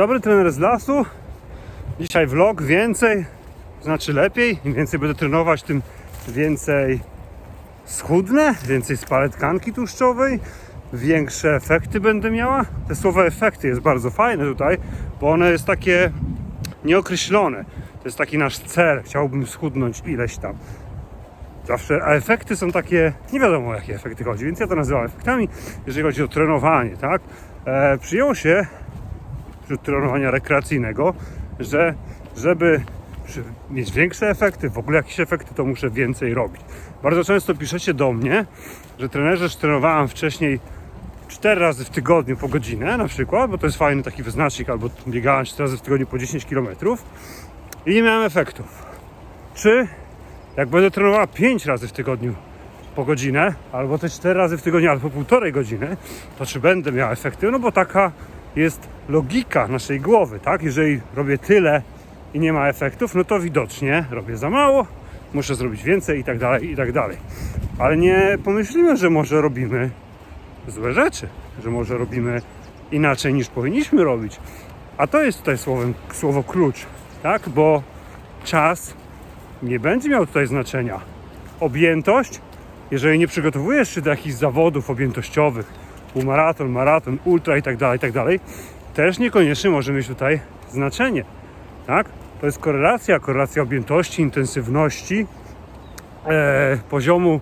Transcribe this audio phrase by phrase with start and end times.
[0.00, 1.06] Dobry trener z lasu.
[2.00, 3.26] Dzisiaj vlog więcej,
[3.82, 4.58] znaczy lepiej.
[4.64, 5.82] Im więcej będę trenować, tym
[6.28, 7.00] więcej
[7.84, 10.40] schudnę, więcej spalę tkanki tłuszczowej,
[10.92, 12.64] większe efekty będę miała.
[12.88, 14.78] Te słowo efekty jest bardzo fajne tutaj,
[15.20, 16.10] bo one jest takie
[16.84, 17.64] nieokreślone.
[17.98, 19.02] To jest taki nasz cel.
[19.02, 20.54] Chciałbym schudnąć ileś tam.
[21.66, 25.04] Zawsze, a efekty są takie, nie wiadomo o jakie efekty chodzi, więc ja to nazywam
[25.04, 25.48] efektami,
[25.86, 27.22] jeżeli chodzi o trenowanie, tak?
[27.64, 28.66] E, przyjęło się
[29.70, 31.14] wśród trenowania rekreacyjnego,
[31.60, 31.94] że
[32.36, 32.80] żeby
[33.70, 36.62] mieć większe efekty, w ogóle jakieś efekty, to muszę więcej robić.
[37.02, 38.46] Bardzo często piszecie do mnie,
[38.98, 40.60] że trenerze, trenowałem wcześniej
[41.28, 44.90] 4 razy w tygodniu po godzinę na przykład, bo to jest fajny taki wyznacznik, albo
[45.08, 46.68] biegałem 4 razy w tygodniu po 10 km
[47.86, 48.86] i nie miałem efektów.
[49.54, 49.88] Czy
[50.56, 52.34] jak będę trenowała 5 razy w tygodniu
[52.96, 55.96] po godzinę, albo te 4 razy w tygodniu, albo półtorej godziny,
[56.38, 57.50] to czy będę miała efekty?
[57.50, 58.12] No bo taka
[58.56, 60.62] jest logika naszej głowy, tak?
[60.62, 61.82] Jeżeli robię tyle
[62.34, 64.86] i nie ma efektów, no to widocznie robię za mało,
[65.34, 67.16] muszę zrobić więcej i tak dalej, i tak dalej.
[67.78, 69.90] Ale nie pomyślimy, że może robimy
[70.68, 71.28] złe rzeczy,
[71.64, 72.42] że może robimy
[72.92, 74.40] inaczej niż powinniśmy robić.
[74.96, 76.86] A to jest tutaj słowem, słowo klucz,
[77.22, 77.48] tak?
[77.48, 77.82] Bo
[78.44, 78.94] czas
[79.62, 81.00] nie będzie miał tutaj znaczenia.
[81.60, 82.40] Objętość,
[82.90, 85.72] jeżeli nie przygotowujesz się do jakichś zawodów objętościowych,
[86.12, 88.40] półmaraton, maraton, ultra i tak dalej, i tak dalej,
[88.94, 91.24] też niekoniecznie może mieć tutaj znaczenie.
[91.86, 92.06] Tak?
[92.40, 95.26] To jest korelacja, korelacja objętości, intensywności,
[96.26, 97.40] e, poziomu,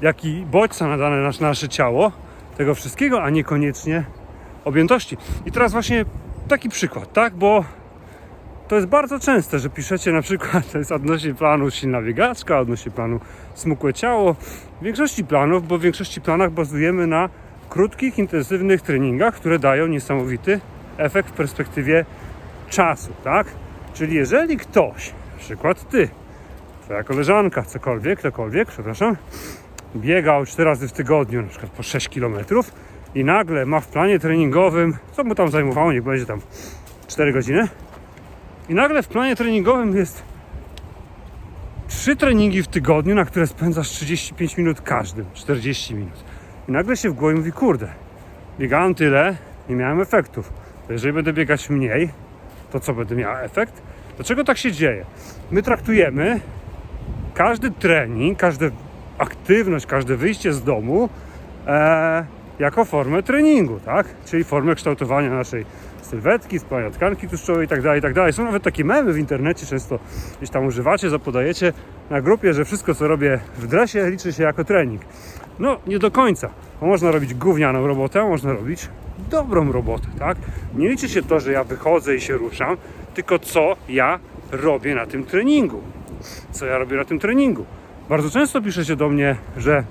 [0.00, 2.12] jaki bodźca nadane na nasze ciało,
[2.56, 4.04] tego wszystkiego, a niekoniecznie
[4.64, 5.16] objętości.
[5.46, 6.04] I teraz właśnie
[6.48, 7.34] taki przykład, tak?
[7.34, 7.64] Bo
[8.68, 12.92] to jest bardzo częste, że piszecie na przykład, to jest odnośnie planu silna biegaczka, odnośnie
[12.92, 13.20] planu
[13.54, 14.34] smukłe ciało.
[14.80, 17.28] W większości planów, bo w większości planach bazujemy na
[17.68, 20.60] krótkich, intensywnych treningach, które dają niesamowity
[20.96, 22.04] efekt w perspektywie
[22.70, 23.46] czasu, tak?
[23.94, 26.08] Czyli jeżeli ktoś, na przykład ty,
[26.82, 29.16] twoja koleżanka, cokolwiek, ktokolwiek, przepraszam,
[29.96, 32.34] biegał 4 razy w tygodniu, na przykład po 6 km
[33.14, 36.40] i nagle ma w planie treningowym, co mu tam zajmowało, niech będzie tam
[37.08, 37.68] 4 godziny,
[38.68, 40.22] i nagle w planie treningowym jest
[41.88, 46.24] trzy treningi w tygodniu, na które spędzasz 35 minut każdym, 40 minut.
[46.68, 47.88] I nagle się w głowie mówi, kurde,
[48.58, 49.36] biegałem tyle,
[49.68, 50.52] nie miałem efektów.
[50.86, 52.10] To jeżeli będę biegać mniej,
[52.70, 53.82] to co będę miał efekt?
[54.16, 55.04] Dlaczego tak się dzieje?
[55.50, 56.40] My traktujemy
[57.34, 58.66] każdy trening, każda
[59.18, 61.08] aktywność, każde wyjście z domu
[61.66, 62.24] e,
[62.58, 64.06] jako formę treningu, tak?
[64.24, 65.64] Czyli formę kształtowania naszej
[66.02, 68.32] sylwetki, spalania tkanki tłuszczowej tak tak dalej.
[68.32, 69.98] Są nawet takie memy w internecie, często
[70.38, 71.72] gdzieś tam używacie, zapodajecie
[72.10, 75.02] na grupie, że wszystko co robię w dresie liczy się jako trening.
[75.58, 76.50] No, nie do końca.
[76.80, 78.88] Bo można robić gównianą robotę, można robić
[79.30, 80.36] dobrą robotę, tak?
[80.74, 82.76] Nie liczy się to, że ja wychodzę i się ruszam,
[83.14, 84.18] tylko co ja
[84.52, 85.82] robię na tym treningu.
[86.50, 87.64] Co ja robię na tym treningu.
[88.08, 89.84] Bardzo często piszecie do mnie, że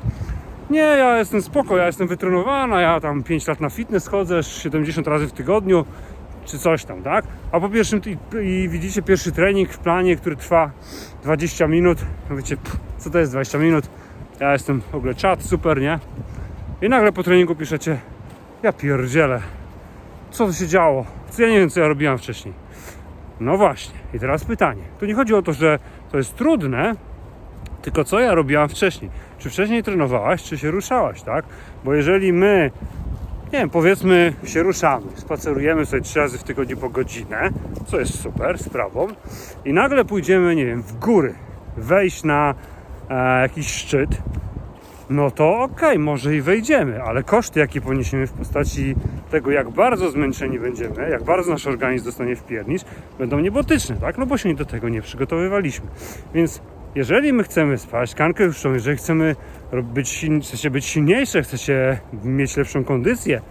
[0.69, 5.07] nie, ja jestem spoko, ja jestem wytrenowana, ja tam 5 lat na fitness chodzę, 70
[5.07, 5.85] razy w tygodniu,
[6.45, 7.25] czy coś tam, tak?
[7.51, 10.71] A po pierwszym, i, i widzicie pierwszy trening w planie, który trwa
[11.23, 11.97] 20 minut,
[12.29, 13.89] mówicie, pff, co to jest 20 minut?
[14.39, 15.99] Ja jestem w ogóle czat, super, nie?
[16.81, 17.99] I nagle po treningu piszecie,
[18.63, 19.41] ja pierdzielę,
[20.31, 21.05] co to się działo?
[21.29, 22.53] Co ja nie wiem, co ja robiłam wcześniej.
[23.39, 24.81] No właśnie, i teraz pytanie.
[24.99, 25.79] Tu nie chodzi o to, że
[26.11, 26.95] to jest trudne,
[27.81, 29.11] tylko co ja robiłam wcześniej?
[29.37, 31.45] Czy wcześniej trenowałaś, czy się ruszałaś, tak?
[31.85, 32.71] Bo jeżeli my,
[33.53, 37.49] nie wiem, powiedzmy się ruszamy, spacerujemy sobie trzy razy w tygodniu po godzinę,
[37.87, 39.07] co jest super sprawą,
[39.65, 41.33] i nagle pójdziemy, nie wiem, w góry,
[41.77, 42.55] wejść na
[43.09, 44.09] e, jakiś szczyt,
[45.09, 48.95] no to okej, może i wejdziemy, ale koszty, jakie poniesiemy w postaci
[49.31, 52.81] tego, jak bardzo zmęczeni będziemy, jak bardzo nasz organizm dostanie w piernicz,
[53.19, 54.17] będą niebotyczne, tak?
[54.17, 55.87] No bo się do tego nie przygotowywaliśmy.
[56.33, 56.61] Więc
[56.97, 59.35] jeżeli my chcemy spać tkankę tłuszczową, jeżeli chcemy
[59.83, 63.41] być, chcecie być silniejsze, chcecie mieć lepszą kondycję,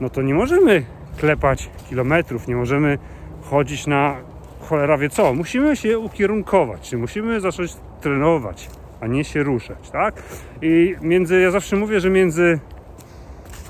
[0.00, 0.84] no to nie możemy
[1.16, 2.98] klepać kilometrów, nie możemy
[3.42, 4.16] chodzić na
[4.60, 5.34] cholera wie co.
[5.34, 8.70] Musimy się ukierunkować, czyli musimy zacząć trenować,
[9.00, 10.22] a nie się ruszać, tak?
[10.62, 12.58] I między, ja zawsze mówię, że między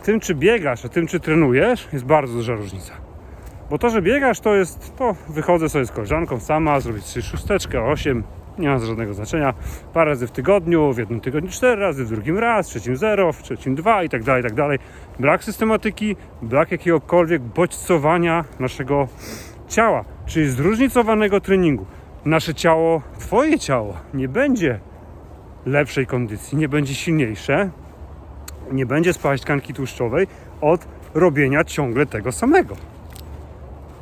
[0.03, 2.93] tym, czy biegasz, a tym, czy trenujesz, jest bardzo duża różnica.
[3.71, 7.83] Bo to, że biegasz, to jest, to wychodzę sobie z koleżanką sama, zrobić trzy szósteczkę,
[7.83, 8.25] osiem,
[8.59, 9.55] nie ma żadnego znaczenia.
[9.95, 13.33] Parę razy w tygodniu, w jednym tygodniu cztery razy, w drugim raz, w trzecim zero,
[13.33, 14.79] w trzecim dwa i tak dalej, i tak dalej.
[15.19, 19.09] Brak systematyki, brak jakiegokolwiek bodźcowania naszego
[19.69, 21.87] ciała, czyli zróżnicowanego treningu.
[22.25, 24.81] Nasze ciało, twoje ciało nie będzie
[25.67, 27.71] lepszej kondycji, nie będzie silniejsze,
[28.73, 30.27] nie będzie spalać tkanki tłuszczowej
[30.61, 32.77] od robienia ciągle tego samego.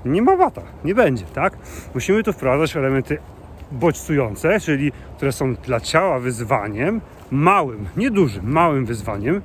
[0.05, 1.59] Nie ma wata, nie będzie, tak?
[1.95, 3.19] Musimy tu wprowadzać elementy
[3.73, 9.43] bodźcujące, czyli które są dla ciała wyzwaniem, małym, nie dużym, małym wyzwaniem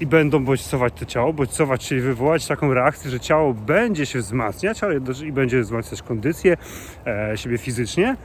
[0.00, 4.82] i będą bodźcować to ciało, bodźcować, czyli wywołać taką reakcję, że ciało będzie się wzmacniać,
[4.82, 6.56] ale i będzie wzmacniać kondycję
[7.06, 8.16] e, siebie fizycznie,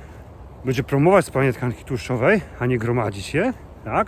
[0.66, 3.54] będzie promować spalanie tkanki tłuszczowej, a nie gromadzić je,
[3.86, 4.08] tak?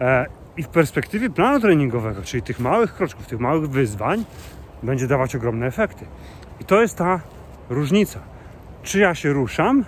[0.00, 0.26] E,
[0.56, 4.24] I w perspektywie planu treningowego, czyli tych małych kroczków, tych małych wyzwań,
[4.82, 6.04] będzie dawać ogromne efekty.
[6.60, 7.20] I to jest ta
[7.70, 8.20] różnica.
[8.82, 9.84] Czy ja się ruszam,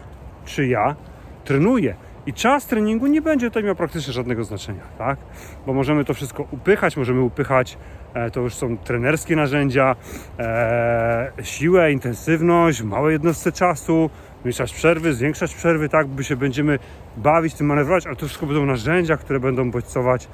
[0.49, 0.97] czy ja
[1.45, 1.95] trenuję.
[2.27, 5.19] I czas treningu nie będzie tutaj miał praktycznie żadnego znaczenia, tak?
[5.67, 7.79] Bo możemy to wszystko upychać, możemy upychać,
[8.15, 9.97] e, to już są trenerskie narzędzia,
[10.39, 14.11] e, siłę, intensywność, w małej jednostce czasu,
[14.41, 16.79] zmniejszać przerwy, zwiększać przerwy, tak, by się będziemy
[17.17, 20.29] bawić, tym manewrować, ale to wszystko będą narzędzia, które będą bodźcować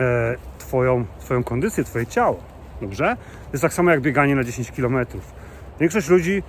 [0.00, 2.40] e, twoją, twoją kondycję, Twoje ciało.
[2.80, 3.16] Dobrze?
[3.44, 5.06] To jest tak samo jak bieganie na 10 km.
[5.80, 6.42] Większość ludzi,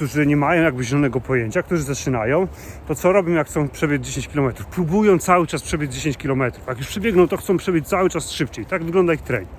[0.00, 2.48] którzy nie mają jakby zielonego pojęcia, którzy zaczynają,
[2.88, 4.52] to co robią, jak chcą przebiec 10 km?
[4.70, 6.42] Próbują cały czas przebiec 10 km.
[6.68, 8.66] Jak już przebiegną, to chcą przebiec cały czas szybciej.
[8.66, 9.50] Tak wygląda ich trening.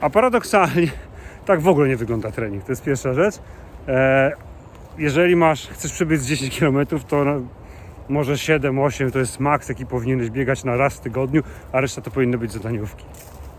[0.00, 0.88] A paradoksalnie,
[1.46, 2.64] tak w ogóle nie wygląda trening.
[2.64, 3.34] To jest pierwsza rzecz.
[3.88, 4.32] E,
[4.98, 7.24] jeżeli masz, chcesz przebiec 10 km, to
[8.08, 11.42] może 7-8 to jest maks, jaki powinieneś biegać na raz w tygodniu,
[11.72, 13.04] a reszta to powinny być zadaniówki.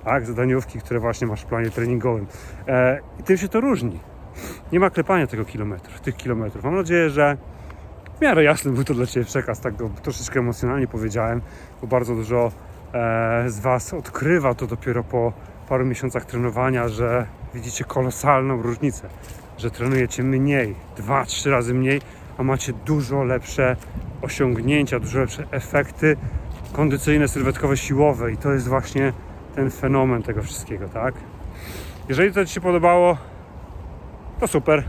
[0.03, 2.27] Tak, zadaniówki, które właśnie masz w planie treningowym.
[2.68, 4.00] E, I tym się to różni.
[4.75, 6.63] Nie ma klepania tego kilometrów, tych kilometrów.
[6.63, 7.38] Mam nadzieję, że
[8.18, 11.42] w miarę jasny był to dla Ciebie przekaz, tak go troszeczkę emocjonalnie powiedziałem,
[11.81, 12.51] bo bardzo dużo
[12.94, 15.33] e, z Was odkrywa to dopiero po
[15.69, 19.10] paru miesiącach trenowania, że widzicie kolosalną różnicę,
[19.57, 22.01] że trenujecie mniej, dwa, trzy razy mniej,
[22.38, 23.75] a macie dużo lepsze
[24.21, 26.18] osiągnięcia, dużo lepsze efekty
[26.74, 29.13] kondycyjne, sylwetkowe, siłowe i to jest właśnie
[29.56, 31.13] ten fenomen tego wszystkiego, tak?
[32.10, 33.18] Jeżeli to Ci się podobało,
[34.39, 34.83] to super.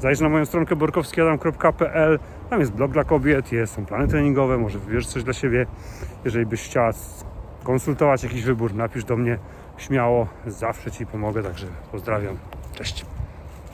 [0.00, 2.18] Zajdź na moją stronkę borkowskiadam.pl
[2.50, 5.66] Tam jest blog dla kobiet, jest, są plany treningowe, może wybierz coś dla siebie.
[6.24, 6.90] Jeżeli byś chciała
[7.64, 9.38] konsultować jakiś wybór, napisz do mnie
[9.76, 12.36] śmiało, zawsze Ci pomogę, także pozdrawiam,
[12.74, 13.06] cześć.